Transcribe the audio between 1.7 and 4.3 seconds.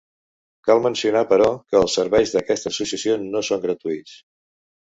els serveis d'aquesta associació no són gratuïts.